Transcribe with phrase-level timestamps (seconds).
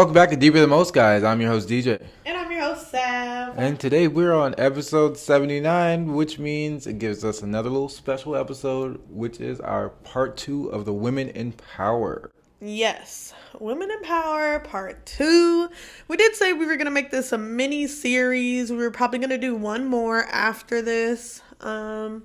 [0.00, 1.22] welcome back to Deeper Than Most Guys.
[1.22, 2.02] I'm your host DJ.
[2.24, 3.52] And I'm your host Sav.
[3.58, 8.98] And today we're on episode 79, which means it gives us another little special episode,
[9.10, 12.30] which is our part two of the Women in Power.
[12.62, 15.68] Yes, Women in Power Part 2.
[16.08, 18.70] We did say we were going to make this a mini series.
[18.70, 21.42] We were probably going to do one more after this.
[21.60, 22.24] Um,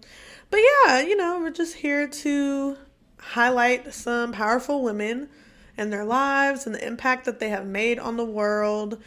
[0.50, 2.78] but yeah, you know, we're just here to
[3.20, 5.28] highlight some powerful women
[5.78, 9.02] and their lives and the impact that they have made on the world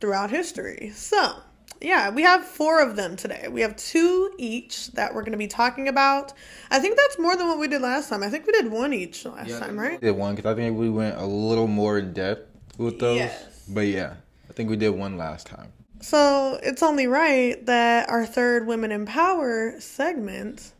[0.00, 0.92] throughout history.
[0.94, 1.36] So,
[1.80, 3.48] yeah, we have four of them today.
[3.50, 6.32] We have two each that we're going to be talking about.
[6.70, 8.22] I think that's more than what we did last time.
[8.22, 10.00] I think we did one each last yeah, time, right?
[10.00, 13.18] We did one because I think we went a little more in depth with those.
[13.18, 13.64] Yes.
[13.68, 14.14] But yeah,
[14.48, 15.72] I think we did one last time.
[16.00, 20.72] So it's only right that our third Women in Power segment,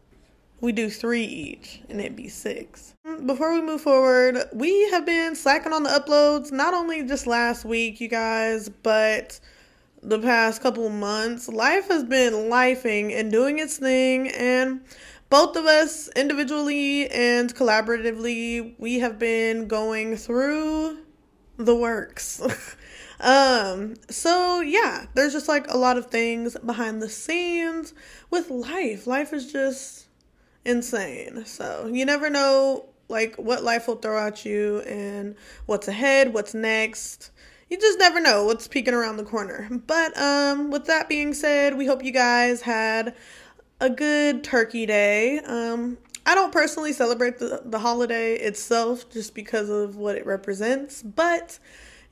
[0.63, 2.95] we do three each and it'd be six.
[3.27, 7.65] Before we move forward, we have been slacking on the uploads, not only just last
[7.65, 9.41] week, you guys, but
[10.03, 11.49] the past couple months.
[11.49, 14.83] Life has been lifing and doing its thing, and
[15.31, 20.99] both of us individually and collaboratively, we have been going through
[21.59, 22.41] the works.
[23.25, 27.95] Um, so yeah, there's just like a lot of things behind the scenes
[28.33, 29.07] with life.
[29.07, 30.09] Life is just
[30.65, 31.45] insane.
[31.47, 36.55] So you never know like what life will throw at you and what's ahead, what's
[36.55, 37.31] next.
[37.69, 39.69] You just never know what's peeking around the corner.
[39.87, 43.15] But um with that being said, we hope you guys had
[43.81, 45.41] a good turkey day.
[45.41, 51.03] Um I don't personally celebrate the, the holiday itself just because of what it represents,
[51.03, 51.59] but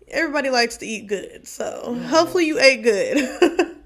[0.08, 1.46] everybody likes to eat good.
[1.46, 3.16] So hopefully you ate good.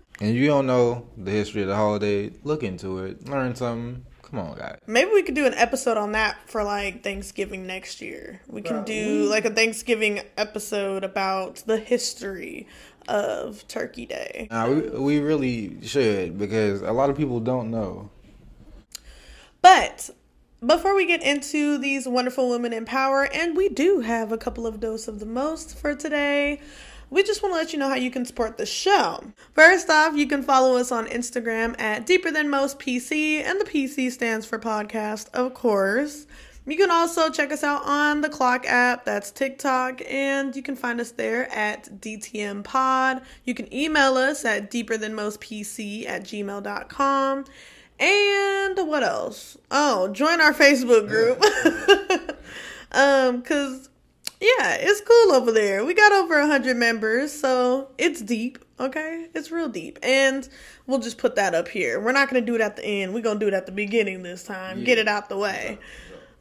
[0.20, 4.06] and you don't know the history of the holiday, look into it, learn something.
[4.34, 4.78] Come on, guys.
[4.88, 8.40] Maybe we could do an episode on that for like Thanksgiving next year.
[8.48, 9.30] We can do mm-hmm.
[9.30, 12.66] like a Thanksgiving episode about the history
[13.06, 14.48] of Turkey Day.
[14.50, 18.10] Nah, we we really should because a lot of people don't know.
[19.62, 20.10] But
[20.66, 24.66] before we get into these wonderful women in power, and we do have a couple
[24.66, 26.60] of dose of the most for today,
[27.14, 29.22] we just want to let you know how you can support the show.
[29.52, 33.64] First off, you can follow us on Instagram at Deeper Than Most PC, and the
[33.64, 36.26] PC stands for podcast, of course.
[36.66, 40.74] You can also check us out on the Clock app, that's TikTok, and you can
[40.74, 43.22] find us there at DTM Pod.
[43.44, 47.44] You can email us at deeperthanmostpc at gmail.com.
[48.00, 49.56] And what else?
[49.70, 52.36] Oh, join our Facebook group.
[52.92, 53.88] um, cause
[54.44, 55.84] yeah, it's cool over there.
[55.84, 58.58] We got over a hundred members, so it's deep.
[58.78, 60.48] Okay, it's real deep, and
[60.86, 62.00] we'll just put that up here.
[62.00, 63.14] We're not gonna do it at the end.
[63.14, 64.80] We're gonna do it at the beginning this time.
[64.80, 64.84] Yeah.
[64.84, 65.78] Get it out the way.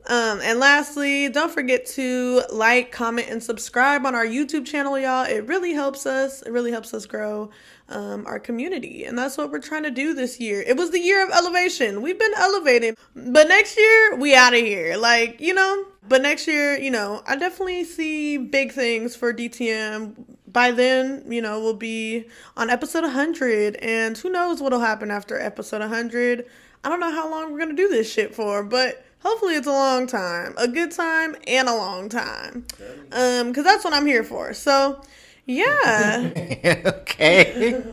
[0.05, 5.25] Um, and lastly, don't forget to like, comment, and subscribe on our YouTube channel, y'all.
[5.25, 6.41] It really helps us.
[6.41, 7.51] It really helps us grow
[7.93, 9.05] um, our community.
[9.05, 10.61] And that's what we're trying to do this year.
[10.61, 12.01] It was the year of elevation.
[12.01, 12.97] We've been elevating.
[13.15, 14.97] But next year, we out of here.
[14.97, 20.15] Like, you know, but next year, you know, I definitely see big things for DTM.
[20.47, 22.25] By then, you know, we'll be
[22.57, 23.75] on episode 100.
[23.77, 26.45] And who knows what'll happen after episode 100.
[26.83, 29.67] I don't know how long we're going to do this shit for, but hopefully it's
[29.67, 30.55] a long time.
[30.57, 32.65] A good time and a long time.
[33.11, 34.53] Um, cuz that's what I'm here for.
[34.53, 35.01] So,
[35.45, 36.31] yeah.
[36.85, 37.83] okay.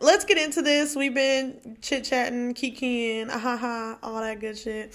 [0.00, 0.94] Let's get into this.
[0.94, 4.94] We've been chit chatting, kikiing, ahaha, all that good shit.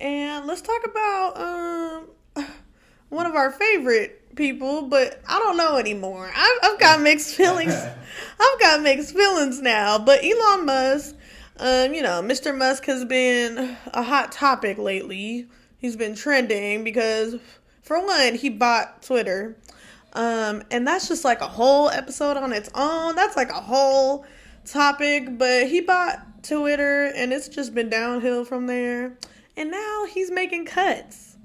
[0.00, 2.46] And let's talk about um
[3.08, 6.30] one of our favorite people, but I don't know anymore.
[6.34, 7.74] I've, I've got mixed feelings.
[8.40, 9.98] I've got mixed feelings now.
[9.98, 11.16] But Elon Musk,
[11.58, 12.56] um, you know, Mr.
[12.56, 15.48] Musk has been a hot topic lately.
[15.78, 17.36] He's been trending because,
[17.82, 19.56] for one, he bought Twitter
[20.18, 23.14] um, and that's just like a whole episode on its own.
[23.14, 24.26] That's like a whole
[24.64, 25.38] topic.
[25.38, 29.16] But he bought Twitter and it's just been downhill from there.
[29.56, 31.36] And now he's making cuts.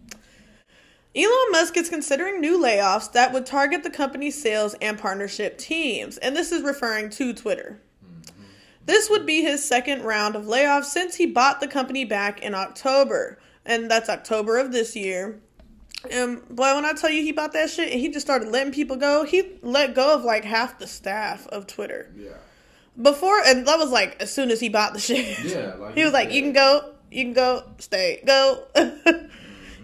[1.16, 6.18] Elon Musk is considering new layoffs that would target the company's sales and partnership teams.
[6.18, 7.80] And this is referring to Twitter.
[8.88, 12.56] This would be his second round of layoffs since he bought the company back in
[12.56, 13.38] October.
[13.68, 15.40] And that's October of this year.
[16.12, 18.74] And boy, when I tell you he bought that shit and he just started letting
[18.74, 22.12] people go, he let go of like half the staff of Twitter.
[22.16, 22.32] Yeah.
[23.02, 25.40] Before and that was like as soon as he bought the shit.
[25.44, 25.74] Yeah.
[25.76, 29.28] Like he was like, "You can go, you can go, stay, go." mm-hmm.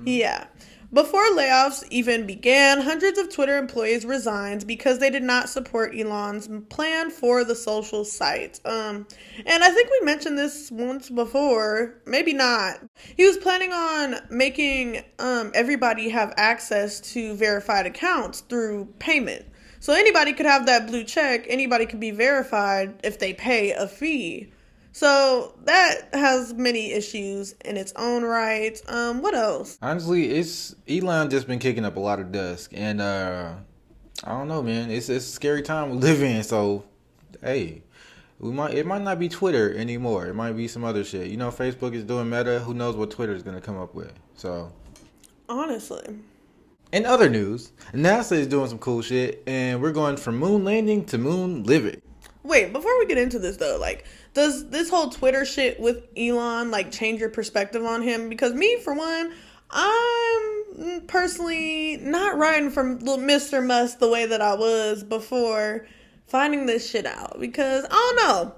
[0.05, 0.45] Yeah.
[0.91, 6.49] Before layoffs even began, hundreds of Twitter employees resigned because they did not support Elon's
[6.69, 8.59] plan for the social site.
[8.65, 9.05] Um,
[9.45, 12.79] and I think we mentioned this once before, maybe not.
[13.15, 19.45] He was planning on making um, everybody have access to verified accounts through payment.
[19.79, 21.45] So anybody could have that blue check.
[21.47, 24.51] Anybody could be verified if they pay a fee.
[24.99, 28.77] So that has many issues in its own right.
[28.89, 29.77] Um, what else?
[29.81, 33.53] Honestly, it's Elon just been kicking up a lot of dust, and uh,
[34.25, 34.91] I don't know, man.
[34.91, 36.43] It's it's a scary time we live in.
[36.43, 36.83] So,
[37.41, 37.81] hey,
[38.39, 40.27] we might it might not be Twitter anymore.
[40.27, 41.27] It might be some other shit.
[41.27, 42.59] You know, Facebook is doing Meta.
[42.59, 44.11] Who knows what Twitter is gonna come up with?
[44.35, 44.69] So,
[45.47, 46.19] honestly.
[46.91, 51.05] In other news, NASA is doing some cool shit, and we're going from moon landing
[51.05, 52.01] to moon living.
[52.43, 56.71] Wait, before we get into this though, like, does this whole Twitter shit with Elon
[56.71, 58.29] like change your perspective on him?
[58.29, 59.33] Because me, for one,
[59.69, 63.65] I'm personally not riding from Mr.
[63.65, 65.85] Musk the way that I was before
[66.27, 67.39] finding this shit out.
[67.39, 68.55] Because I don't know.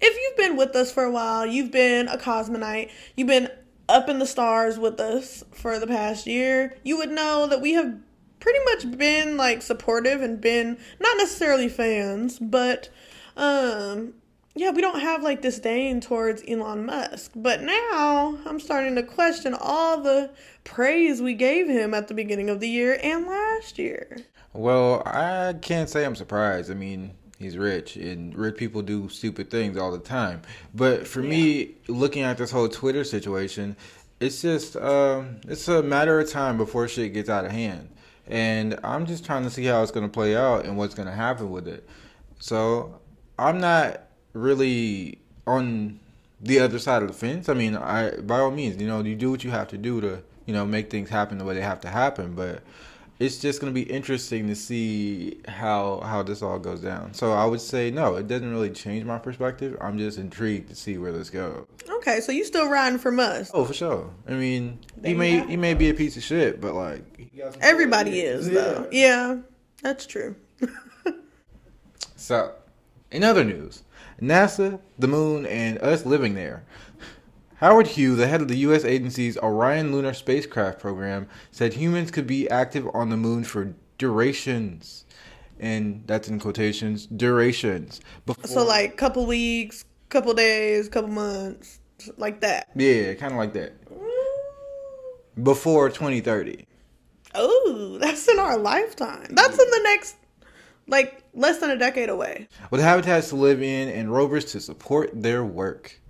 [0.00, 3.48] If you've been with us for a while, you've been a cosmonite, you've been
[3.88, 7.72] up in the stars with us for the past year, you would know that we
[7.72, 7.94] have
[8.40, 12.90] pretty much been like supportive and been not necessarily fans, but
[13.36, 14.14] um
[14.56, 17.32] yeah, we don't have like disdain towards Elon Musk.
[17.34, 20.30] But now I'm starting to question all the
[20.62, 24.18] praise we gave him at the beginning of the year and last year.
[24.52, 26.70] Well, I can't say I'm surprised.
[26.70, 30.42] I mean, he's rich and rich people do stupid things all the time.
[30.72, 31.30] But for yeah.
[31.30, 33.76] me, looking at this whole Twitter situation,
[34.20, 37.90] it's just um, it's a matter of time before shit gets out of hand.
[38.28, 41.08] And I'm just trying to see how it's going to play out and what's going
[41.08, 41.88] to happen with it.
[42.38, 43.00] So
[43.38, 44.02] I'm not
[44.32, 46.00] really on
[46.40, 47.48] the other side of the fence.
[47.48, 50.00] I mean, I by all means, you know, you do what you have to do
[50.00, 52.62] to, you know, make things happen the way they have to happen, but
[53.20, 57.14] it's just going to be interesting to see how how this all goes down.
[57.14, 59.76] So I would say no, it doesn't really change my perspective.
[59.80, 61.66] I'm just intrigued to see where this goes.
[61.88, 63.52] Okay, so you still riding for Musk?
[63.54, 64.10] Oh, for sure.
[64.28, 67.04] I mean, he may he may be a piece of shit, but like
[67.60, 68.54] everybody is yeah.
[68.54, 68.88] though.
[68.90, 69.36] Yeah,
[69.82, 70.34] that's true.
[72.16, 72.52] so,
[73.14, 73.84] in other news,
[74.20, 76.64] NASA, the moon, and us living there.
[77.58, 78.84] Howard Hughes, the head of the U.S.
[78.84, 85.04] agency's Orion lunar spacecraft program, said humans could be active on the moon for durations.
[85.60, 88.00] And that's in quotations, durations.
[88.26, 91.78] Before, so, like, couple weeks, couple days, couple months,
[92.16, 92.68] like that.
[92.74, 93.74] Yeah, kind of like that.
[95.42, 96.66] Before 2030.
[97.36, 99.28] Oh, that's in our lifetime.
[99.30, 100.16] That's in the next
[100.86, 102.48] like less than a decade away.
[102.70, 106.00] With habitats to live in and rovers to support their work.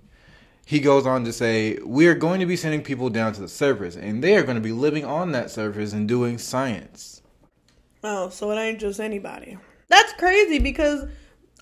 [0.65, 3.47] He goes on to say, We are going to be sending people down to the
[3.47, 7.21] surface, and they are going to be living on that surface and doing science.
[8.03, 9.57] Oh, so it ain't just anybody.
[9.87, 11.07] That's crazy because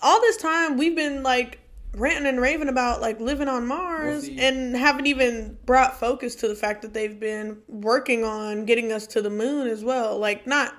[0.02, 1.60] all this time we've been like
[1.96, 6.48] ranting and raving about like living on Mars we'll and haven't even brought focus to
[6.48, 10.18] the fact that they've been working on getting us to the moon as well.
[10.18, 10.74] Like, not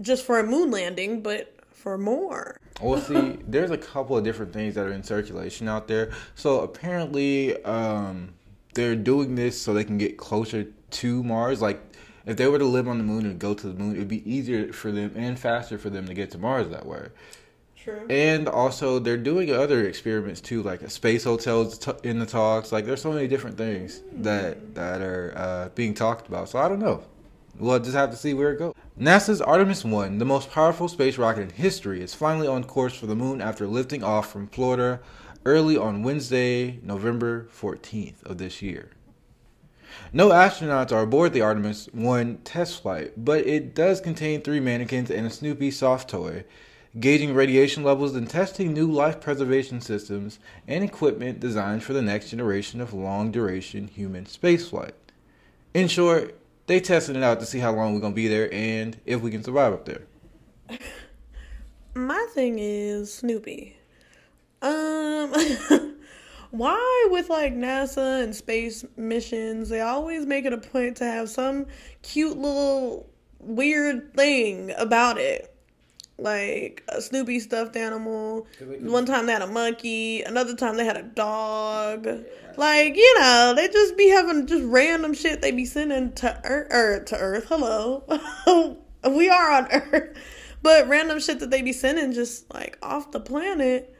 [0.00, 1.53] just for a moon landing, but
[1.84, 2.56] for more.
[2.80, 6.12] well, see, there's a couple of different things that are in circulation out there.
[6.34, 8.32] So apparently, um,
[8.72, 11.60] they're doing this so they can get closer to Mars.
[11.60, 11.82] Like,
[12.24, 14.28] if they were to live on the moon and go to the moon, it'd be
[14.28, 17.08] easier for them and faster for them to get to Mars that way.
[17.76, 18.06] True.
[18.08, 22.72] And also, they're doing other experiments too, like a space hotels in the talks.
[22.72, 26.48] Like, there's so many different things that that are uh, being talked about.
[26.48, 27.04] So I don't know.
[27.58, 28.74] We'll just have to see where it goes.
[28.98, 33.06] NASA's Artemis 1, the most powerful space rocket in history, is finally on course for
[33.06, 35.00] the moon after lifting off from Florida
[35.44, 38.90] early on Wednesday, November 14th of this year.
[40.12, 45.10] No astronauts are aboard the Artemis 1 test flight, but it does contain three mannequins
[45.10, 46.44] and a Snoopy soft toy,
[47.00, 52.30] gauging radiation levels and testing new life preservation systems and equipment designed for the next
[52.30, 54.92] generation of long duration human spaceflight.
[55.74, 58.98] In short, they testing it out to see how long we're gonna be there and
[59.04, 60.02] if we can survive up there.
[61.94, 63.76] My thing is Snoopy.
[64.62, 65.32] Um,
[66.50, 71.28] why with like NASA and space missions, they always make it a point to have
[71.28, 71.66] some
[72.02, 75.53] cute little weird thing about it.
[76.16, 78.46] Like a Snoopy stuffed animal.
[78.80, 80.22] One time they had a monkey.
[80.22, 82.06] Another time they had a dog.
[82.56, 86.68] Like, you know, they just be having just random shit they be sending to Earth,
[86.70, 87.46] or er, to Earth.
[87.48, 88.04] Hello.
[89.10, 90.16] we are on Earth.
[90.62, 93.94] But random shit that they be sending just like off the planet.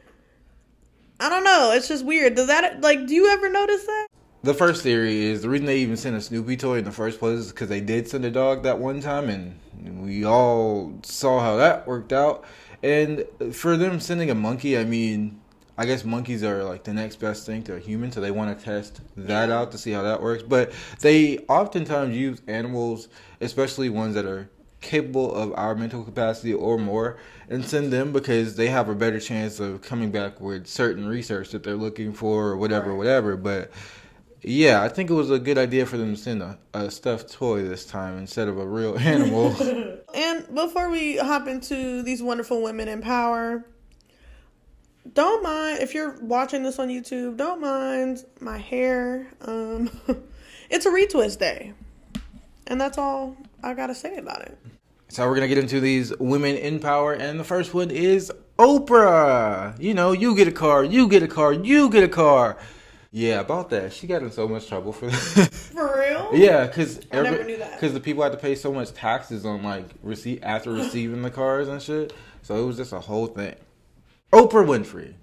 [1.19, 1.71] I don't know.
[1.73, 2.35] It's just weird.
[2.35, 4.07] Does that, like, do you ever notice that?
[4.45, 7.17] The first theory is the reason they even sent a Snoopy toy in the first
[7.17, 9.59] place is because they did send a dog that one time, and
[10.05, 12.45] we all saw how that worked out.
[12.83, 15.41] And for them sending a monkey, I mean,
[15.79, 18.55] I guess monkeys are like the next best thing to a human, so they want
[18.55, 20.43] to test that out to see how that works.
[20.43, 23.07] But they oftentimes use animals,
[23.41, 24.47] especially ones that are
[24.79, 27.17] capable of our mental capacity or more
[27.49, 31.49] and send them because they have a better chance of coming back with certain research
[31.49, 32.97] that they're looking for or whatever, right.
[32.97, 33.35] whatever.
[33.35, 33.71] But
[34.41, 37.31] yeah, I think it was a good idea for them to send a, a stuffed
[37.31, 39.55] toy this time instead of a real animal.
[40.13, 43.65] and before we hop into these wonderful women in power,
[45.13, 49.27] don't mind if you're watching this on YouTube, don't mind my hair.
[49.41, 49.89] Um,
[50.69, 51.73] it's a retwist day.
[52.67, 54.57] And that's all I got to say about it.
[55.09, 58.31] So we're going to get into these women in power and the first one is
[58.57, 59.79] Oprah.
[59.79, 62.57] You know, you get a car, you get a car, you get a car.
[63.15, 63.93] Yeah, about that.
[63.93, 65.49] She got in so much trouble for that.
[65.73, 66.31] For real?
[66.33, 70.71] yeah, because because the people had to pay so much taxes on like receipt after
[70.73, 72.11] receiving the cars and shit.
[72.41, 73.55] So it was just a whole thing.
[74.33, 75.13] Oprah Winfrey.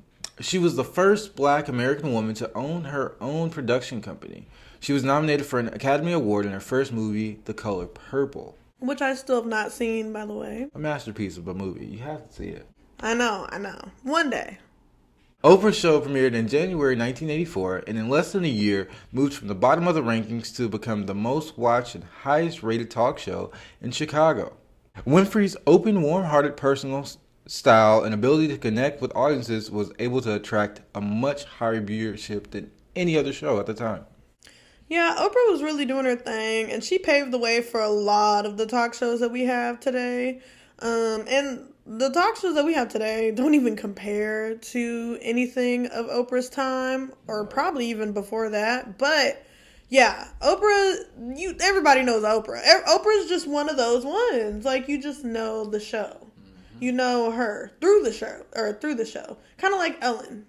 [0.40, 4.46] She was the first black American woman to own her own production company.
[4.80, 8.56] She was nominated for an Academy Award in her first movie, The Color Purple.
[8.78, 10.66] Which I still have not seen, by the way.
[10.74, 11.84] A masterpiece of a movie.
[11.84, 12.66] You have to see it.
[13.00, 13.78] I know, I know.
[14.02, 14.56] One day.
[15.44, 19.56] Oprah's show premiered in January 1984 and in less than a year moved from the
[19.56, 23.90] bottom of the rankings to become the most watched and highest rated talk show in
[23.90, 24.56] Chicago.
[25.04, 27.04] Winfrey's open, warm hearted personal
[27.48, 32.52] style and ability to connect with audiences was able to attract a much higher viewership
[32.52, 34.04] than any other show at the time.
[34.88, 38.46] Yeah, Oprah was really doing her thing and she paved the way for a lot
[38.46, 40.40] of the talk shows that we have today.
[40.78, 46.06] Um, and the talk shows that we have today don't even compare to anything of
[46.06, 48.98] Oprah's time or probably even before that.
[48.98, 49.44] But
[49.88, 51.04] yeah, Oprah,
[51.36, 52.62] you everybody knows Oprah.
[52.86, 54.64] Oprah's just one of those ones.
[54.64, 56.16] Like you just know the show.
[56.18, 56.82] Mm-hmm.
[56.82, 59.36] You know her through the show or through the show.
[59.58, 60.46] Kind of like Ellen.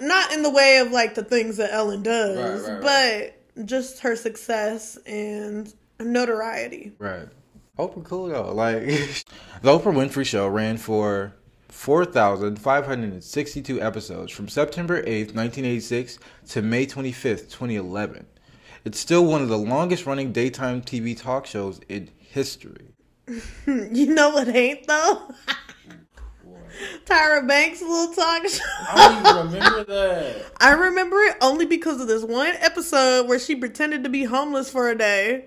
[0.00, 3.34] Not in the way of like the things that Ellen does, right, right, right.
[3.56, 6.92] but just her success and notoriety.
[6.98, 7.28] Right.
[7.78, 8.52] Oprah cool though.
[8.52, 8.82] Like
[9.62, 11.34] the Oprah Winfrey Show ran for
[11.68, 16.18] 4,562 episodes from September 8th, 1986
[16.50, 18.26] to May 25th, 2011.
[18.84, 22.94] It's still one of the longest running daytime TV talk shows in history.
[23.66, 25.32] you know what ain't though?
[27.06, 28.62] Tyra Banks' little talk show.
[28.80, 30.44] I don't even remember that.
[30.60, 34.70] I remember it only because of this one episode where she pretended to be homeless
[34.70, 35.46] for a day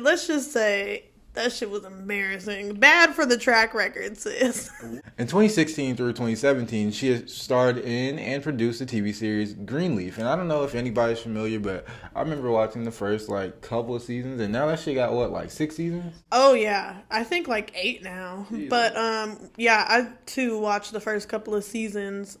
[0.00, 1.04] let's just say
[1.36, 2.74] that shit was embarrassing.
[2.74, 4.70] Bad for the track record, sis.
[4.82, 10.18] In 2016 through 2017, she starred in and produced the TV series Greenleaf.
[10.18, 13.94] And I don't know if anybody's familiar, but I remember watching the first like couple
[13.94, 16.22] of seasons, and now that shit got what like six seasons.
[16.32, 18.46] Oh yeah, I think like eight now.
[18.68, 22.38] But um, yeah, I too watched the first couple of seasons.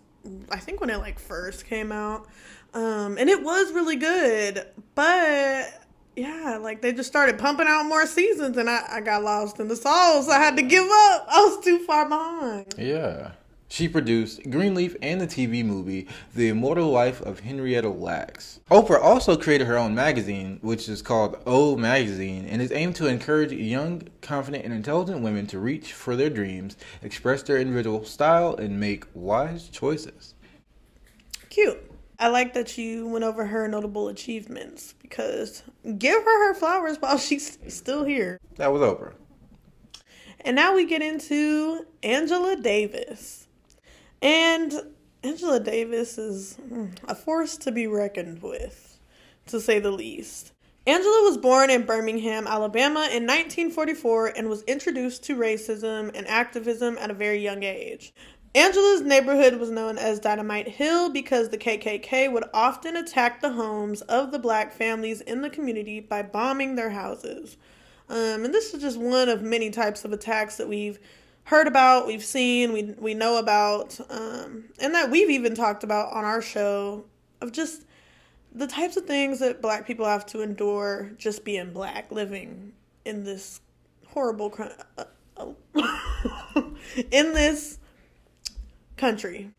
[0.50, 2.26] I think when it like first came out,
[2.74, 5.85] um, and it was really good, but
[6.16, 9.68] yeah, like they just started pumping out more seasons, and I, I got lost in
[9.68, 10.28] the sauce.
[10.28, 11.26] I had to give up.
[11.28, 12.74] I was too far behind.
[12.78, 13.32] Yeah.
[13.68, 18.60] She produced Greenleaf and the TV movie The Immortal Life of Henrietta Lacks.
[18.70, 23.08] Oprah also created her own magazine, which is called O Magazine, and is aimed to
[23.08, 28.54] encourage young, confident, and intelligent women to reach for their dreams, express their individual style,
[28.54, 30.34] and make wise choices.
[31.50, 31.95] Cute.
[32.18, 35.62] I like that you went over her notable achievements because
[35.98, 38.38] give her her flowers while she's still here.
[38.56, 39.14] That was Oprah.
[40.40, 43.48] And now we get into Angela Davis.
[44.22, 44.72] And
[45.22, 48.98] Angela Davis is hmm, a force to be reckoned with,
[49.46, 50.52] to say the least.
[50.86, 56.96] Angela was born in Birmingham, Alabama in 1944 and was introduced to racism and activism
[56.98, 58.14] at a very young age.
[58.56, 64.00] Angela's neighborhood was known as Dynamite Hill because the KKK would often attack the homes
[64.00, 67.58] of the black families in the community by bombing their houses.
[68.08, 70.98] Um, and this is just one of many types of attacks that we've
[71.44, 76.14] heard about, we've seen, we, we know about, um, and that we've even talked about
[76.14, 77.04] on our show
[77.42, 77.84] of just
[78.54, 82.72] the types of things that black people have to endure just being black, living
[83.04, 83.60] in this
[84.06, 84.50] horrible,
[84.96, 85.04] uh,
[85.36, 85.52] uh,
[87.10, 87.80] in this
[88.96, 89.50] country.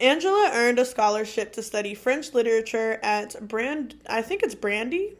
[0.00, 5.16] Angela earned a scholarship to study French literature at Brand I think it's Brandy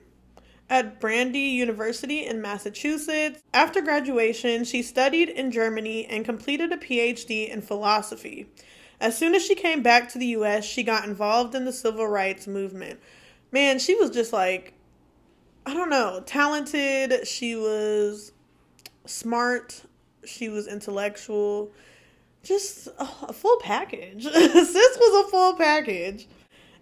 [0.70, 3.42] at Brandy University in Massachusetts.
[3.52, 8.46] After graduation, she studied in Germany and completed a PhD in philosophy.
[9.00, 12.06] As soon as she came back to the US, she got involved in the civil
[12.06, 13.00] rights movement.
[13.52, 14.74] Man, she was just like
[15.66, 18.32] I don't know, talented, she was
[19.04, 19.82] smart,
[20.24, 21.70] she was intellectual
[22.42, 24.24] just a full package.
[24.24, 26.26] Sis was a full package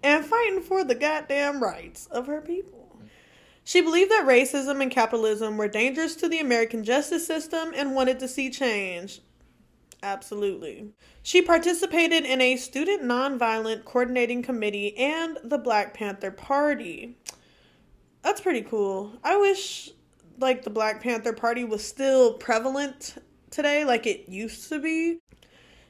[0.02, 3.00] and fighting for the goddamn rights of her people.
[3.64, 8.18] She believed that racism and capitalism were dangerous to the American justice system and wanted
[8.20, 9.20] to see change.
[10.02, 10.88] Absolutely.
[11.22, 17.16] She participated in a student nonviolent coordinating committee and the Black Panther Party.
[18.22, 19.12] That's pretty cool.
[19.24, 19.90] I wish
[20.38, 23.16] like the Black Panther Party was still prevalent
[23.50, 25.18] today like it used to be.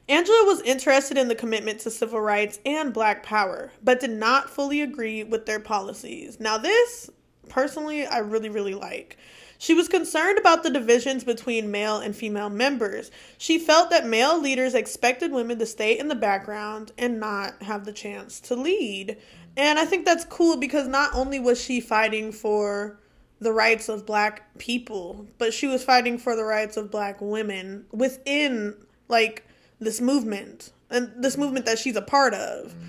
[0.09, 4.49] Angela was interested in the commitment to civil rights and black power, but did not
[4.49, 6.39] fully agree with their policies.
[6.39, 7.11] Now, this,
[7.47, 9.17] personally, I really, really like.
[9.59, 13.11] She was concerned about the divisions between male and female members.
[13.37, 17.85] She felt that male leaders expected women to stay in the background and not have
[17.85, 19.17] the chance to lead.
[19.57, 22.99] And I think that's cool because not only was she fighting for
[23.39, 27.85] the rights of black people, but she was fighting for the rights of black women
[27.91, 28.75] within
[29.07, 29.45] like
[29.79, 32.67] this movement and this movement that she's a part of.
[32.67, 32.85] Mm-hmm.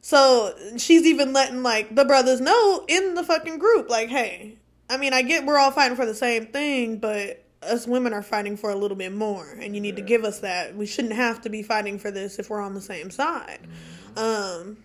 [0.00, 4.56] So she's even letting like the brothers know in the fucking group, like, hey,
[4.90, 8.22] I mean, I get we're all fighting for the same thing, but us women are
[8.22, 10.76] fighting for a little bit more, and you need to give us that.
[10.76, 13.60] We shouldn't have to be fighting for this if we're on the same side.
[14.14, 14.18] Mm-hmm.
[14.18, 14.76] Um,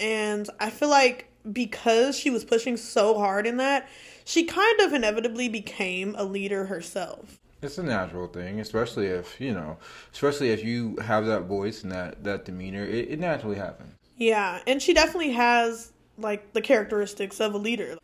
[0.00, 3.88] and I feel like because she was pushing so hard in that,
[4.24, 7.38] she kind of inevitably became a leader herself.
[7.64, 9.78] It's a natural thing, especially if you know,
[10.12, 12.84] especially if you have that voice and that that demeanor.
[12.84, 13.94] It, it naturally happens.
[14.18, 17.96] Yeah, and she definitely has like the characteristics of a leader.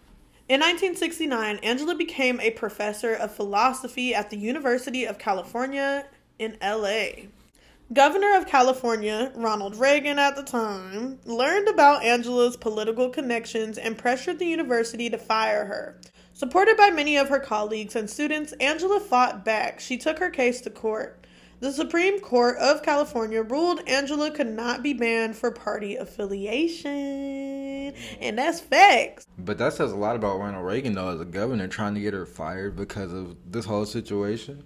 [0.49, 6.07] In 1969, Angela became a professor of philosophy at the University of California
[6.41, 7.29] in LA.
[7.93, 14.39] Governor of California, Ronald Reagan at the time, learned about Angela's political connections and pressured
[14.39, 16.01] the university to fire her.
[16.41, 19.79] Supported by many of her colleagues and students, Angela fought back.
[19.79, 21.27] She took her case to court.
[21.59, 27.93] The Supreme Court of California ruled Angela could not be banned for party affiliation.
[28.23, 29.27] And that's facts.
[29.37, 32.15] But that says a lot about Ronald Reagan, though, as a governor, trying to get
[32.15, 34.65] her fired because of this whole situation.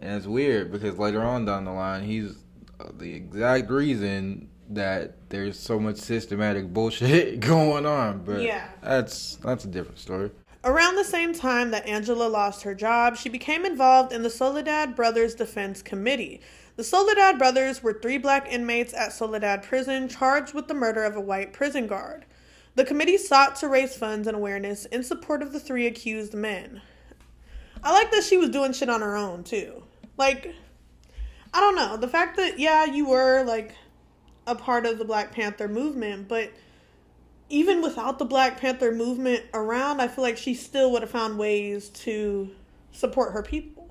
[0.00, 2.34] And it's weird because later on down the line, he's
[2.80, 8.24] uh, the exact reason that there's so much systematic bullshit going on.
[8.24, 8.68] But yeah.
[8.82, 10.30] that's that's a different story.
[10.62, 14.94] Around the same time that Angela lost her job, she became involved in the Soledad
[14.94, 16.42] Brothers Defense Committee.
[16.76, 21.16] The Soledad brothers were three black inmates at Soledad Prison charged with the murder of
[21.16, 22.26] a white prison guard.
[22.74, 26.82] The committee sought to raise funds and awareness in support of the three accused men.
[27.82, 29.82] I like that she was doing shit on her own, too.
[30.18, 30.54] Like,
[31.54, 31.96] I don't know.
[31.96, 33.74] The fact that, yeah, you were, like,
[34.46, 36.52] a part of the Black Panther movement, but
[37.50, 41.38] even without the Black Panther movement around, I feel like she still would have found
[41.38, 42.48] ways to
[42.92, 43.90] support her people.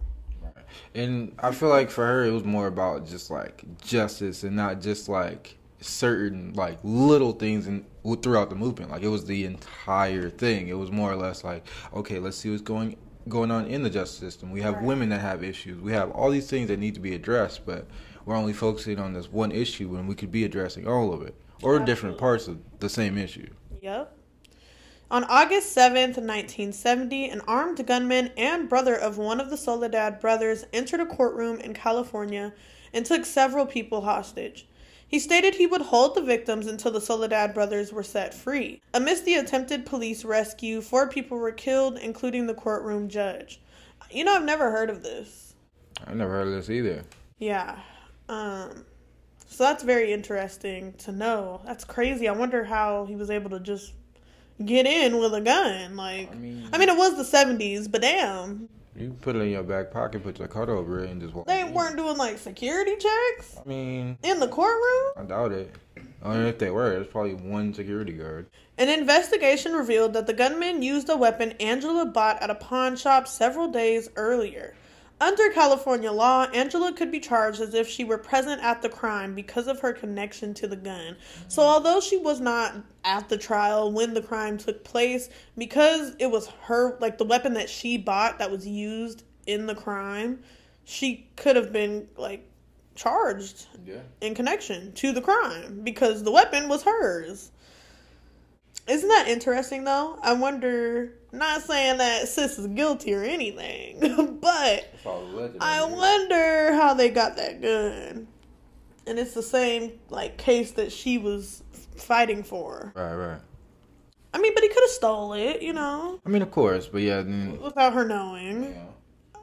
[0.96, 4.82] And I feel like for her, it was more about just like justice and not
[4.82, 7.86] just like certain like little things in
[8.22, 8.92] throughout the movement.
[8.92, 10.70] Like it was the entire thing.
[10.70, 12.96] It was more or less like, okay, let's see what's going
[13.28, 14.52] going on in the justice system.
[14.52, 14.84] We have right.
[14.84, 15.82] women that have issues.
[15.82, 17.88] We have all these things that need to be addressed, but
[18.26, 21.36] we're only focusing on this one issue when we could be addressing all of it
[21.62, 23.50] or different parts of the same issue.
[23.82, 24.16] Yep.
[25.12, 30.66] On August 7th, 1970, an armed gunman and brother of one of the Soledad brothers
[30.72, 32.54] entered a courtroom in California
[32.94, 34.68] and took several people hostage.
[35.08, 38.80] He stated he would hold the victims until the Soledad brothers were set free.
[38.94, 43.60] Amidst the attempted police rescue, four people were killed, including the courtroom judge.
[44.12, 45.56] You know, I've never heard of this.
[46.06, 47.04] I've never heard of this either.
[47.40, 47.80] Yeah.
[48.28, 48.86] Um,
[49.50, 51.60] so that's very interesting to know.
[51.66, 52.28] That's crazy.
[52.28, 53.94] I wonder how he was able to just
[54.64, 55.96] get in with a gun.
[55.96, 58.70] Like, I mean, I mean it was the seventies, but damn.
[58.96, 61.48] You put it in your back pocket, put your coat over it, and just walk.
[61.48, 61.74] They in.
[61.74, 63.58] weren't doing like security checks.
[63.58, 65.14] I mean, in the courtroom.
[65.18, 65.74] I doubt it.
[66.22, 68.48] I mean, if they were, it's probably one security guard.
[68.78, 73.28] An investigation revealed that the gunman used a weapon Angela bought at a pawn shop
[73.28, 74.76] several days earlier.
[75.22, 79.36] Under California law, Angela could be charged as if she were present at the crime
[79.36, 81.18] because of her connection to the gun.
[81.50, 86.32] So, although she was not at the trial when the crime took place, because it
[86.32, 90.40] was her, like the weapon that she bought that was used in the crime,
[90.86, 92.50] she could have been, like,
[92.96, 94.00] charged yeah.
[94.22, 97.52] in connection to the crime because the weapon was hers.
[98.88, 100.18] Isn't that interesting though?
[100.22, 101.14] I wonder.
[101.32, 104.00] Not saying that sis is guilty or anything,
[104.42, 104.92] but
[105.62, 108.28] I wonder how they got that gun.
[109.06, 111.64] And it's the same like case that she was
[111.96, 112.94] fighting for.
[112.96, 113.42] Right, right.
[114.34, 116.20] I mean, but he could have stole it, you know.
[116.26, 118.64] I mean, of course, but yeah, without her knowing.
[118.64, 118.86] Yeah.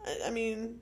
[0.07, 0.81] I, I mean,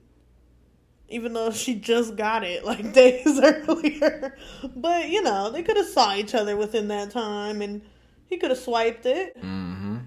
[1.09, 4.35] even though she just got it like days earlier,
[4.75, 7.81] but you know, they could have saw each other within that time and
[8.27, 9.37] he could have swiped it.
[9.37, 9.97] Mm-hmm.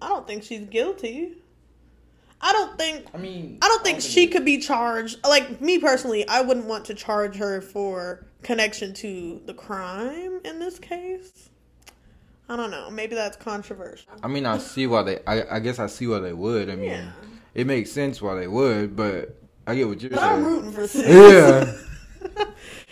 [0.00, 1.38] I don't think she's guilty.
[2.40, 5.18] I don't think I mean, I don't think she could be charged.
[5.26, 10.58] Like me personally, I wouldn't want to charge her for connection to the crime in
[10.58, 11.48] this case.
[12.46, 12.90] I don't know.
[12.90, 14.12] Maybe that's controversial.
[14.22, 15.18] I mean, I see why they.
[15.26, 16.68] I, I guess I see why they would.
[16.68, 17.10] I mean, Yeah.
[17.54, 19.34] it makes sense why they would, but
[19.66, 20.44] I get what you're But I'm saying.
[20.44, 21.06] rooting for sis.
[22.36, 22.44] Yeah.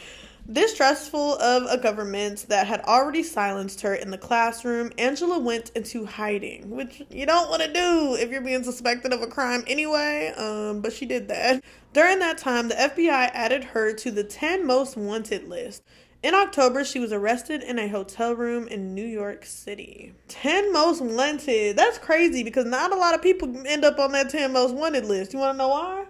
[0.51, 6.05] Distrustful of a government that had already silenced her in the classroom, Angela went into
[6.05, 10.33] hiding, which you don't want to do if you're being suspected of a crime anyway.
[10.37, 11.63] Um, but she did that.
[11.93, 15.85] During that time, the FBI added her to the 10 most wanted list.
[16.25, 20.15] In October, she was arrested in a hotel room in New York City.
[20.29, 21.77] 10 most wanted.
[21.77, 25.05] That's crazy because not a lot of people end up on that 10 most wanted
[25.05, 25.33] list.
[25.33, 26.07] You want to know why?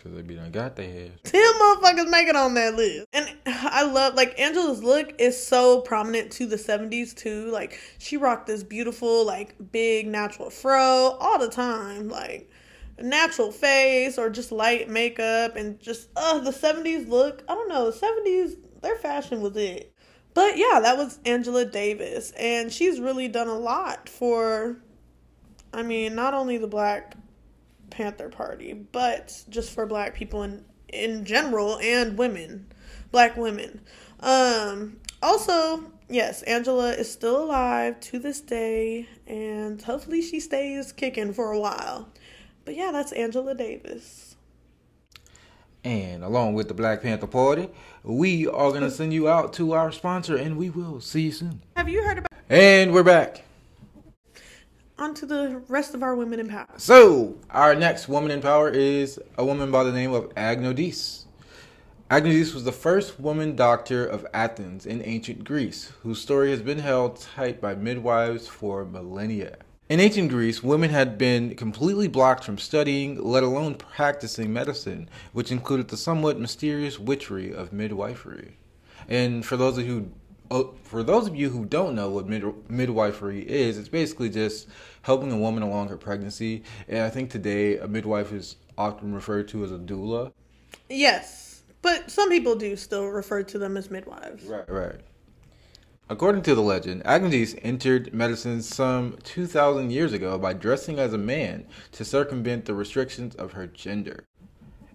[0.00, 1.12] Because they be done got their head.
[1.24, 3.06] Ten motherfuckers make it on that list.
[3.12, 7.50] And I love like Angela's look is so prominent to the 70s too.
[7.50, 12.08] Like she rocked this beautiful, like big natural fro all the time.
[12.08, 12.50] Like
[12.96, 17.44] a natural face or just light makeup and just uh the 70s look.
[17.46, 19.92] I don't know, the 70s, their fashion was it.
[20.32, 22.30] But yeah, that was Angela Davis.
[22.38, 24.78] And she's really done a lot for
[25.74, 27.16] I mean, not only the black
[27.90, 32.66] Panther Party, but just for black people in in general and women,
[33.12, 33.80] black women.
[34.20, 41.32] Um also, yes, Angela is still alive to this day and hopefully she stays kicking
[41.32, 42.08] for a while.
[42.64, 44.36] But yeah, that's Angela Davis.
[45.82, 47.68] And along with the Black Panther Party,
[48.02, 51.32] we are going to send you out to our sponsor, and we will see you
[51.32, 51.62] soon.
[51.74, 53.44] Have you heard about And we're back.
[55.00, 56.68] On to the rest of our women in power?
[56.76, 61.24] So, our next woman in power is a woman by the name of Agnodice.
[62.10, 66.80] Agnodice was the first woman doctor of Athens in ancient Greece, whose story has been
[66.80, 69.56] held tight by midwives for millennia.
[69.88, 75.50] In ancient Greece, women had been completely blocked from studying, let alone practicing medicine, which
[75.50, 78.56] included the somewhat mysterious witchery of midwifery.
[79.08, 82.26] And for those of you oh, Oh, for those of you who don't know what
[82.26, 84.66] mid- midwifery is, it's basically just
[85.02, 86.64] helping a woman along her pregnancy.
[86.88, 90.32] And I think today a midwife is often referred to as a doula.
[90.88, 94.44] Yes, but some people do still refer to them as midwives.
[94.44, 95.00] Right, right.
[96.08, 101.18] According to the legend, Agnes entered medicine some 2,000 years ago by dressing as a
[101.18, 104.24] man to circumvent the restrictions of her gender.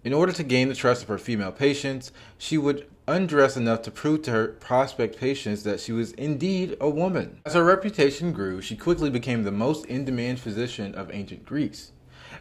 [0.04, 3.92] In order to gain the trust of her female patients, she would undress enough to
[3.92, 7.40] prove to her prospect patients that she was indeed a woman.
[7.46, 11.92] As her reputation grew, she quickly became the most in demand physician of ancient Greece.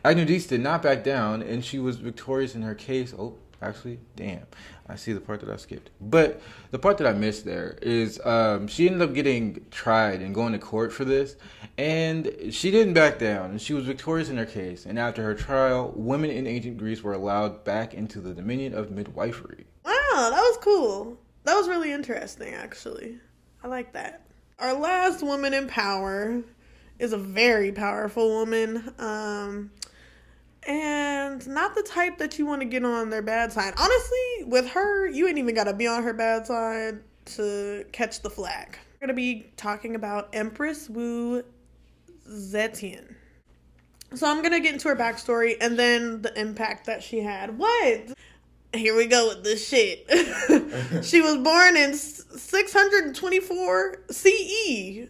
[0.05, 3.15] Agnodice did not back down, and she was victorious in her case.
[3.19, 4.47] Oh, actually, damn.
[4.87, 5.91] I see the part that I skipped.
[6.01, 10.35] But the part that I missed there is um, she ended up getting tried and
[10.35, 11.37] going to court for this,
[11.79, 14.85] and she didn't back down, and she was victorious in her case.
[14.85, 18.91] And after her trial, women in ancient Greece were allowed back into the dominion of
[18.91, 19.67] midwifery.
[20.15, 21.19] That was cool.
[21.45, 23.19] That was really interesting, actually.
[23.63, 24.23] I like that.
[24.59, 26.43] Our last woman in power
[26.99, 28.95] is a very powerful woman.
[28.99, 29.71] Um,
[30.67, 33.75] and not the type that you want to get on their bad side.
[33.77, 38.23] Honestly, with her, you ain't even got to be on her bad side to catch
[38.23, 38.79] the flag.
[38.95, 41.43] We're going to be talking about Empress Wu
[42.29, 43.15] Zetian.
[44.15, 47.59] So I'm going to get into her backstory and then the impact that she had.
[47.59, 48.13] What?
[48.75, 50.07] Here we go with this shit.
[51.05, 55.09] she was born in 624 CE,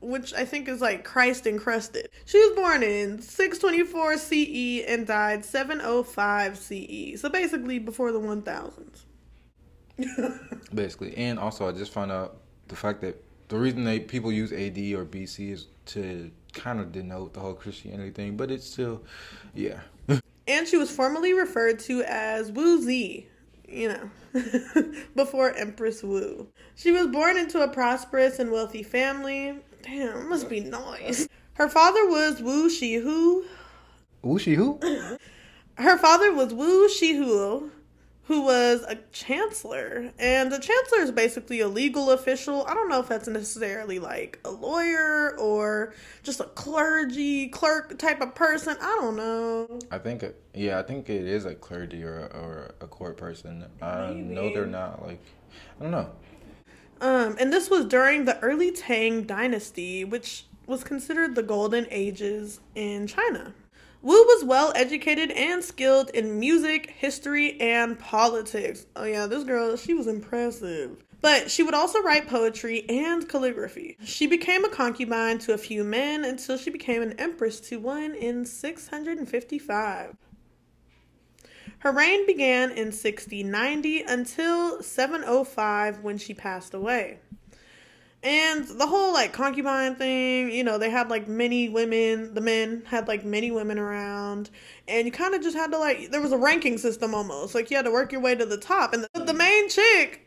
[0.00, 2.08] which I think is like Christ encrusted.
[2.24, 7.20] She was born in 624 CE and died 705 CE.
[7.20, 9.04] So basically before the 1000s.
[10.74, 11.16] basically.
[11.16, 12.38] And also, I just found out
[12.68, 16.92] the fact that the reason that people use AD or BC is to kind of
[16.92, 19.02] denote the whole Christianity thing, but it's still,
[19.54, 19.80] yeah.
[20.46, 23.26] And she was formerly referred to as Wu Zi,
[23.68, 24.10] you know,
[25.16, 26.48] before Empress Wu.
[26.74, 29.58] She was born into a prosperous and wealthy family.
[29.82, 31.28] Damn, it must be nice.
[31.54, 33.44] Her father was Wu Shihu.
[34.38, 34.80] She who?
[35.76, 37.70] Her father was Wu Shihu,
[38.26, 40.10] who was a chancellor.
[40.18, 42.64] And a chancellor is basically a legal official.
[42.66, 48.20] I don't know if that's necessarily like a lawyer or just a clergy clerk type
[48.20, 48.76] of person.
[48.80, 49.78] I don't know.
[49.90, 53.66] I think, yeah, I think it is a clergy or a, or a court person.
[53.82, 55.22] I know they're not like,
[55.78, 56.10] I don't know.
[57.00, 62.60] Um, and this was during the early Tang dynasty, which was considered the golden ages
[62.74, 63.52] in China.
[64.04, 68.84] Wu was well educated and skilled in music, history, and politics.
[68.94, 71.02] Oh, yeah, this girl, she was impressive.
[71.22, 73.96] But she would also write poetry and calligraphy.
[74.04, 78.14] She became a concubine to a few men until she became an empress to one
[78.14, 80.16] in 655.
[81.78, 87.20] Her reign began in 6090 until 705 when she passed away.
[88.24, 92.82] And the whole like concubine thing, you know, they had like many women, the men
[92.86, 94.48] had like many women around,
[94.88, 97.54] and you kind of just had to like, there was a ranking system almost.
[97.54, 98.94] Like you had to work your way to the top.
[98.94, 100.26] And the, the main chick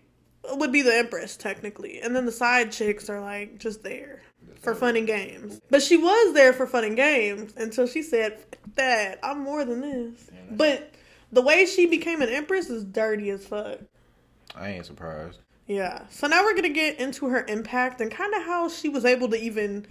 [0.54, 2.00] would be the empress, technically.
[2.00, 4.22] And then the side chicks are like just there
[4.62, 5.60] for fun and games.
[5.72, 8.44] But she was there for fun and games until she said,
[8.76, 10.30] that I'm more than this.
[10.52, 10.94] But
[11.32, 13.80] the way she became an empress is dirty as fuck.
[14.56, 15.40] I ain't surprised.
[15.68, 16.04] Yeah.
[16.10, 19.04] So now we're going to get into her impact and kind of how she was
[19.06, 19.86] able to even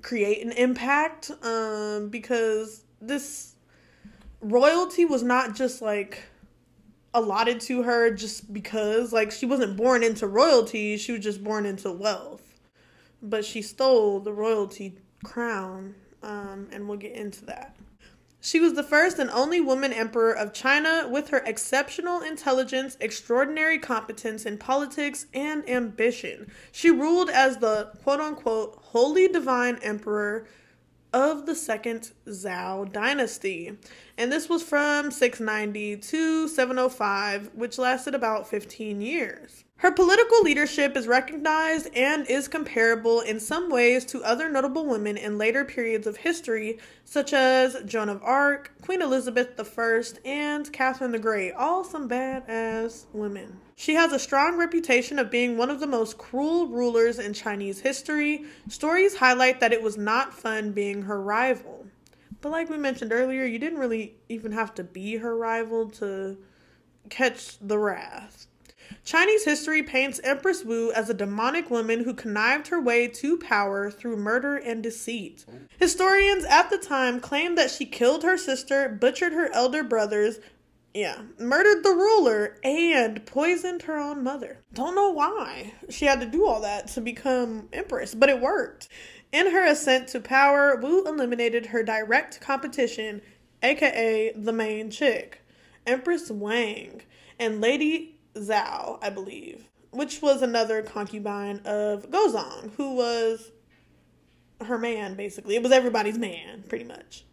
[0.00, 3.54] create an impact um because this
[4.40, 6.24] royalty was not just like
[7.14, 11.66] allotted to her just because like she wasn't born into royalty, she was just born
[11.66, 12.42] into wealth.
[13.22, 17.76] But she stole the royalty crown um and we'll get into that.
[18.44, 23.78] She was the first and only woman emperor of China with her exceptional intelligence, extraordinary
[23.78, 26.50] competence in politics, and ambition.
[26.72, 30.48] She ruled as the quote unquote holy divine emperor
[31.12, 33.78] of the second Zhou dynasty.
[34.18, 39.62] And this was from 690 to 705, which lasted about 15 years.
[39.82, 45.16] Her political leadership is recognized and is comparable in some ways to other notable women
[45.16, 51.10] in later periods of history, such as Joan of Arc, Queen Elizabeth I, and Catherine
[51.10, 53.58] the Great, all some badass women.
[53.74, 57.80] She has a strong reputation of being one of the most cruel rulers in Chinese
[57.80, 58.44] history.
[58.68, 61.84] Stories highlight that it was not fun being her rival.
[62.40, 66.38] But like we mentioned earlier, you didn't really even have to be her rival to
[67.10, 68.46] catch the wrath.
[69.04, 73.90] Chinese history paints Empress Wu as a demonic woman who connived her way to power
[73.90, 75.44] through murder and deceit.
[75.78, 80.38] Historians at the time claimed that she killed her sister, butchered her elder brothers,
[80.94, 84.58] yeah, murdered the ruler, and poisoned her own mother.
[84.74, 88.88] Don't know why she had to do all that to become empress, but it worked.
[89.32, 93.22] In her ascent to power, Wu eliminated her direct competition,
[93.62, 95.40] aka the main chick,
[95.86, 97.00] Empress Wang,
[97.38, 103.52] and Lady Zhao, I believe, which was another concubine of Gaozong, who was
[104.64, 105.56] her man, basically.
[105.56, 107.24] It was everybody's man, pretty much.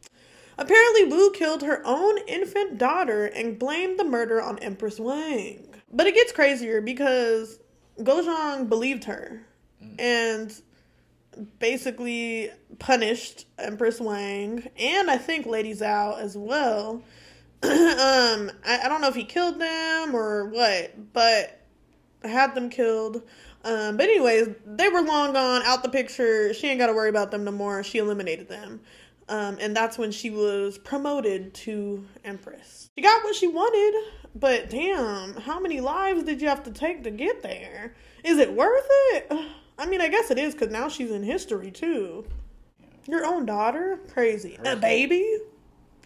[0.57, 5.73] Apparently, Wu killed her own infant daughter and blamed the murder on Empress Wang.
[5.91, 7.59] But it gets crazier because
[7.99, 9.41] Gaozong believed her
[9.97, 10.53] and
[11.59, 17.01] basically punished Empress Wang and I think Lady Zhao as well.
[17.63, 21.59] um, I, I don't know if he killed them or what, but
[22.23, 23.23] had them killed.
[23.63, 26.53] Um, but anyways, they were long gone, out the picture.
[26.53, 27.83] She ain't got to worry about them no more.
[27.83, 28.79] She eliminated them.
[29.27, 32.89] Um, and that's when she was promoted to Empress.
[32.97, 37.03] She got what she wanted, but damn, how many lives did you have to take
[37.03, 37.93] to get there?
[38.23, 39.31] Is it worth it?
[39.77, 42.25] I mean, I guess it is because now she's in history too.
[43.07, 43.99] Your own daughter?
[44.11, 44.57] Crazy.
[44.65, 45.23] A baby?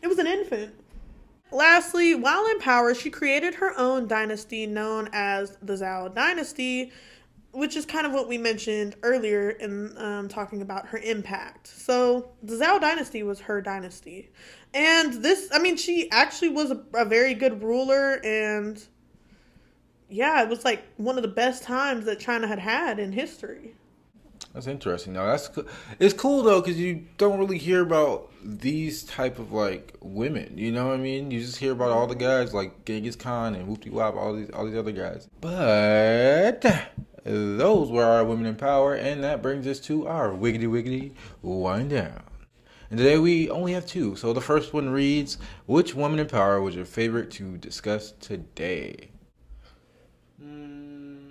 [0.01, 0.75] It was an infant.
[1.53, 6.91] Lastly, while in power, she created her own dynasty known as the Zhou dynasty,
[7.51, 11.67] which is kind of what we mentioned earlier in um, talking about her impact.
[11.67, 14.31] So the Zhou dynasty was her dynasty,
[14.73, 18.83] and this, I mean, she actually was a, a very good ruler, and
[20.09, 23.75] yeah, it was like one of the best times that China had had in history.
[24.53, 25.13] That's interesting.
[25.13, 25.49] Now that's
[25.99, 30.57] it's cool though because you don't really hear about these type of like women.
[30.57, 31.31] You know what I mean?
[31.31, 34.51] You just hear about all the guys like Genghis Khan and Whoopty Wop, all these
[34.51, 35.27] all these other guys.
[35.41, 36.63] But
[37.23, 41.89] those were our women in power, and that brings us to our wiggity wiggity wind
[41.89, 42.21] down.
[42.91, 44.15] And today we only have two.
[44.15, 49.09] So the first one reads, "Which woman in power was your favorite to discuss today?"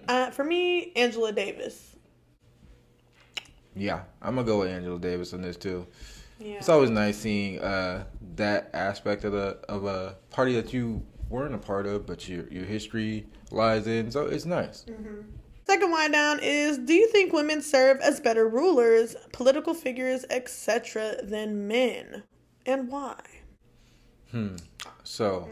[0.08, 1.91] Uh, for me, Angela Davis.
[3.74, 5.86] Yeah, I'm gonna go with Angela Davis on this too.
[6.38, 6.54] Yeah.
[6.56, 8.04] It's always nice seeing uh,
[8.34, 12.46] that aspect of the of a party that you weren't a part of, but your
[12.48, 14.10] your history lies in.
[14.10, 14.84] So it's nice.
[15.66, 21.16] Second wind down is Do you think women serve as better rulers, political figures, etc.,
[21.22, 22.24] than men?
[22.66, 23.20] And why?
[24.30, 24.56] Hmm.
[25.04, 25.48] So,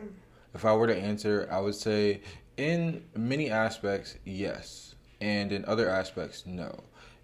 [0.54, 2.22] if I were to answer, I would say
[2.56, 6.80] in many aspects, yes, and in other aspects, no.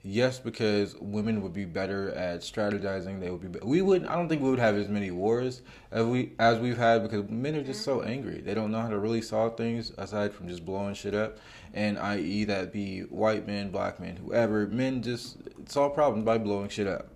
[0.07, 3.21] Yes, because women would be better at strategizing.
[3.21, 3.59] They would be.
[3.62, 4.07] We would.
[4.07, 7.29] I don't think we would have as many wars as we as we've had because
[7.29, 8.40] men are just so angry.
[8.40, 11.38] They don't know how to really solve things aside from just blowing shit up,
[11.75, 12.45] and i.e.
[12.45, 14.66] that be white men, black men, whoever.
[14.66, 15.38] Men just
[15.69, 17.09] solve problems by blowing shit up.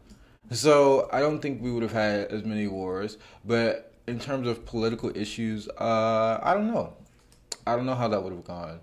[0.50, 3.18] So I don't think we would have had as many wars.
[3.44, 6.94] But in terms of political issues, uh, I don't know.
[7.66, 8.81] I don't know how that would have gone.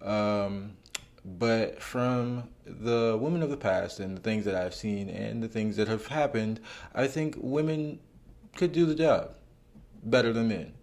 [0.00, 0.76] Um,
[1.24, 2.44] but from
[2.80, 5.88] the women of the past and the things that I've seen and the things that
[5.88, 6.60] have happened,
[6.94, 7.98] I think women
[8.56, 9.34] could do the job
[10.02, 10.74] better than men.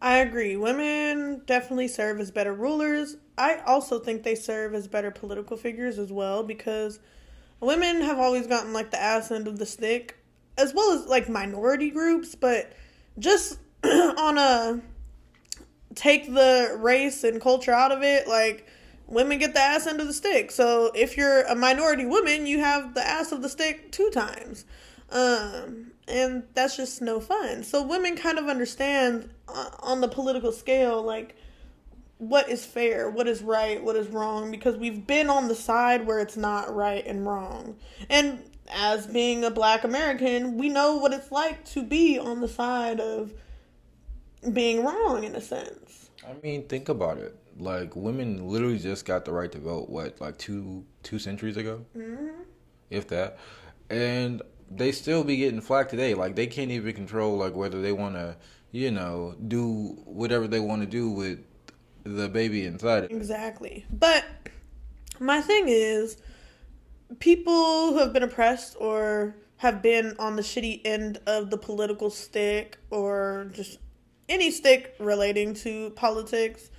[0.00, 0.56] I agree.
[0.56, 3.16] Women definitely serve as better rulers.
[3.38, 6.98] I also think they serve as better political figures as well because
[7.60, 10.16] women have always gotten like the ass end of the stick
[10.58, 12.72] as well as like minority groups, but
[13.18, 14.80] just on a
[15.94, 18.66] take the race and culture out of it, like
[19.12, 20.50] women get the ass end of the stick.
[20.50, 24.64] So if you're a minority woman, you have the ass of the stick two times.
[25.10, 27.62] Um, and that's just no fun.
[27.62, 31.36] So women kind of understand uh, on the political scale, like
[32.16, 36.06] what is fair, what is right, what is wrong, because we've been on the side
[36.06, 37.76] where it's not right and wrong.
[38.08, 42.48] And as being a black American, we know what it's like to be on the
[42.48, 43.34] side of
[44.52, 46.08] being wrong in a sense.
[46.26, 47.36] I mean, think about it.
[47.58, 49.88] Like women literally just got the right to vote.
[49.88, 52.28] What, like two two centuries ago, mm-hmm.
[52.90, 53.38] if that,
[53.90, 56.14] and they still be getting flack today.
[56.14, 58.36] Like they can't even control like whether they want to,
[58.70, 61.40] you know, do whatever they want to do with
[62.04, 63.04] the baby inside.
[63.10, 63.86] Exactly.
[63.90, 64.24] But
[65.20, 66.16] my thing is,
[67.18, 72.10] people who have been oppressed or have been on the shitty end of the political
[72.10, 73.78] stick or just
[74.28, 76.70] any stick relating to politics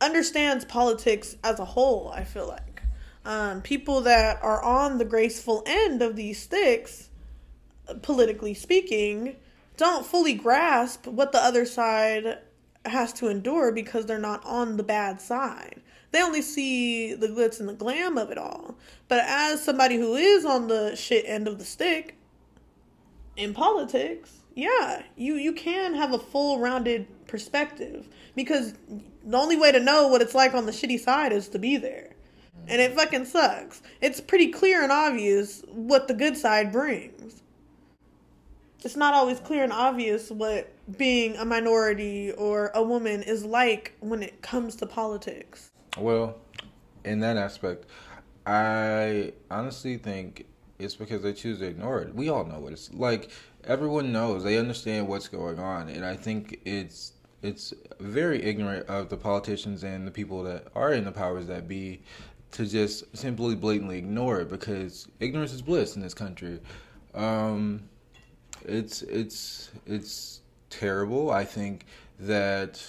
[0.00, 2.82] understands politics as a whole, I feel like.
[3.24, 7.10] Um, people that are on the graceful end of these sticks,
[8.02, 9.36] politically speaking,
[9.76, 12.38] don't fully grasp what the other side
[12.84, 15.80] has to endure because they're not on the bad side.
[16.10, 18.76] They only see the glitz and the glam of it all.
[19.08, 22.16] But as somebody who is on the shit end of the stick
[23.36, 28.74] in politics, yeah, you you can have a full rounded perspective because
[29.28, 31.76] the only way to know what it's like on the shitty side is to be
[31.76, 32.14] there.
[32.66, 33.82] And it fucking sucks.
[34.00, 37.42] It's pretty clear and obvious what the good side brings.
[38.82, 43.92] It's not always clear and obvious what being a minority or a woman is like
[44.00, 45.70] when it comes to politics.
[45.98, 46.38] Well,
[47.04, 47.84] in that aspect,
[48.46, 50.46] I honestly think
[50.78, 52.14] it's because they choose to ignore it.
[52.14, 53.30] We all know what it's like.
[53.64, 54.42] Everyone knows.
[54.42, 57.12] They understand what's going on, and I think it's
[57.42, 61.68] it's very ignorant of the politicians and the people that are in the powers that
[61.68, 62.00] be
[62.52, 66.58] to just simply blatantly ignore it because ignorance is bliss in this country.
[67.14, 67.82] Um,
[68.64, 71.30] it's it's it's terrible.
[71.30, 71.86] I think
[72.20, 72.84] that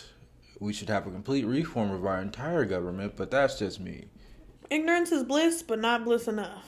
[0.60, 4.06] we should have a complete reform of our entire government, but that's just me.
[4.70, 6.66] Ignorance is bliss, but not bliss enough.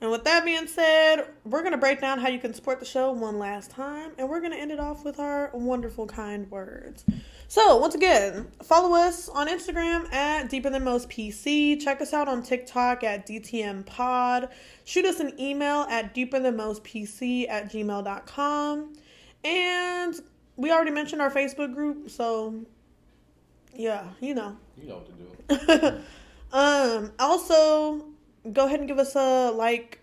[0.00, 2.86] And with that being said, we're going to break down how you can support the
[2.86, 6.48] show one last time, and we're going to end it off with our wonderful, kind
[6.50, 7.04] words.
[7.48, 11.80] So, once again, follow us on Instagram at Deeper Than Most PC.
[11.80, 14.50] Check us out on TikTok at DTM Pod.
[14.84, 18.92] Shoot us an email at Deeper Than Most PC at gmail.com.
[19.44, 20.14] And
[20.56, 22.66] we already mentioned our Facebook group, so
[23.74, 24.56] yeah, you know.
[24.76, 25.02] You know
[25.46, 26.02] what to do.
[26.52, 28.04] um, also,
[28.52, 30.00] go ahead and give us a like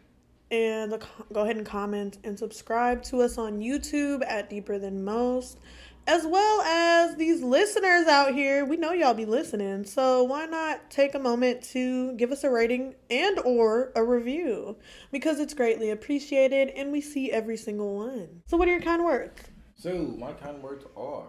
[0.52, 1.00] and a,
[1.34, 5.60] go ahead and comment and subscribe to us on YouTube at Deeper Than Most,
[6.08, 8.64] as well as these listeners out here.
[8.64, 12.50] We know y'all be listening, so why not take a moment to give us a
[12.50, 14.78] rating and or a review
[15.12, 18.44] because it's greatly appreciated and we see every single one.
[18.46, 19.42] So, what are your kind words?
[19.78, 21.26] So, my kind words are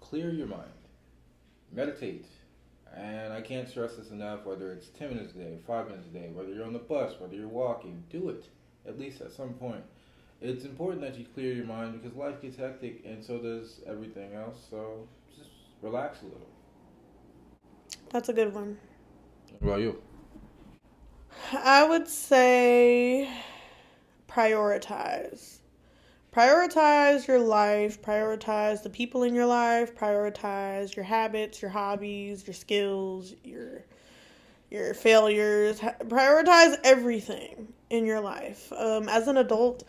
[0.00, 0.64] clear your mind,
[1.72, 2.26] meditate
[2.96, 6.18] and I can't stress this enough whether it's 10 minutes a day, 5 minutes a
[6.18, 8.48] day, whether you're on the bus, whether you're walking, do it
[8.86, 9.84] at least at some point.
[10.40, 14.34] It's important that you clear your mind because life gets hectic and so does everything
[14.34, 14.56] else.
[14.70, 15.06] So
[15.36, 15.50] just
[15.82, 16.48] relax a little.
[18.08, 18.78] That's a good one.
[19.58, 20.02] What about you?
[21.52, 23.30] I would say
[24.28, 25.59] prioritize
[26.32, 32.54] prioritize your life, prioritize the people in your life, prioritize your habits, your hobbies, your
[32.54, 33.84] skills, your
[34.70, 38.72] your failures, prioritize everything in your life.
[38.72, 39.82] Um, as an adult,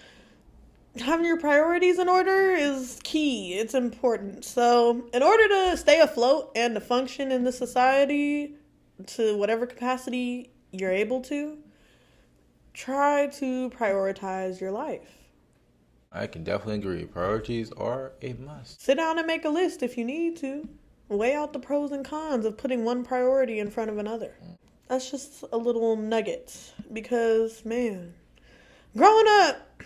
[1.00, 3.54] having your priorities in order is key.
[3.54, 4.44] It's important.
[4.44, 8.56] So, in order to stay afloat and to function in the society
[9.08, 11.58] to whatever capacity you're able to,
[12.74, 15.21] try to prioritize your life.
[16.12, 17.06] I can definitely agree.
[17.06, 18.82] Priorities are a must.
[18.82, 20.68] Sit down and make a list if you need to.
[21.08, 24.34] Weigh out the pros and cons of putting one priority in front of another.
[24.88, 28.14] That's just a little nugget because, man,
[28.96, 29.84] growing up,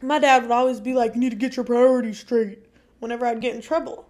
[0.00, 2.66] my dad would always be like, You need to get your priorities straight
[2.98, 4.08] whenever I'd get in trouble.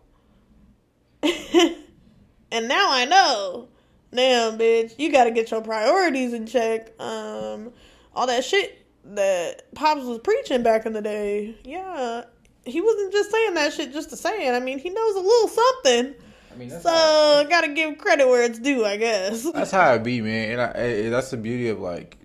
[1.22, 3.68] and now I know.
[4.14, 6.98] Damn, bitch, you gotta get your priorities in check.
[7.00, 7.72] Um,
[8.14, 12.24] all that shit that Pops was preaching back in the day, yeah,
[12.64, 14.53] he wasn't just saying that shit just to say it.
[14.53, 16.14] I mean, he knows a little something.
[16.53, 19.50] I mean, So, how, gotta give credit where it's due, I guess.
[19.53, 20.53] that's how it be, man.
[20.53, 20.66] And I,
[21.07, 22.18] I, that's the beauty of like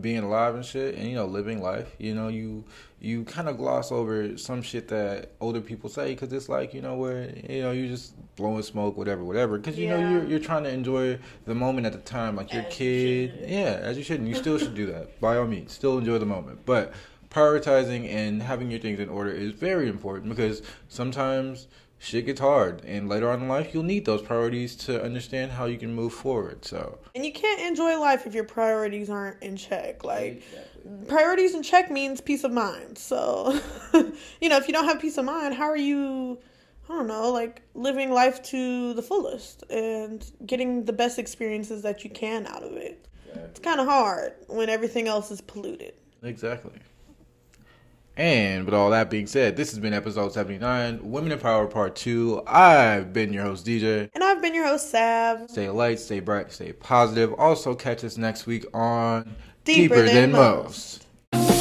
[0.00, 1.94] being alive and shit, and you know, living life.
[1.98, 2.64] You know, you
[3.04, 6.80] you kind of gloss over some shit that older people say because it's like you
[6.80, 9.58] know where you know you're just blowing smoke, whatever, whatever.
[9.58, 12.62] Because you know you're you're trying to enjoy the moment at the time, like your
[12.62, 12.86] As you
[13.28, 13.30] kid.
[13.40, 13.50] should.
[13.50, 14.20] Yeah, as you should.
[14.20, 15.72] And you still should do that by all means.
[15.72, 16.92] Still enjoy the moment, but
[17.30, 21.66] prioritizing and having your things in order is very important because sometimes
[21.98, 25.64] shit gets hard and later on in life you'll need those priorities to understand how
[25.64, 29.56] you can move forward so And you can't enjoy life if your priorities aren't in
[29.56, 30.04] check.
[30.04, 30.42] Like,
[31.08, 32.98] priorities in check means peace of mind.
[32.98, 33.58] So,
[34.40, 36.38] you know, if you don't have peace of mind, how are you,
[36.88, 42.04] I don't know, like living life to the fullest and getting the best experiences that
[42.04, 43.06] you can out of it?
[43.34, 45.94] It's kind of hard when everything else is polluted.
[46.22, 46.72] exactly
[48.16, 51.96] and with all that being said this has been episode 79 women in power part
[51.96, 55.50] 2 i've been your host dj And I've been your host, Sav.
[55.50, 60.32] stay light stay bright stay positive also catch us next week on deeper, than, than
[60.32, 61.06] most.
[61.32, 61.54] most.